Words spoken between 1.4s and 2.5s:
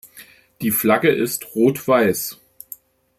rotweiss.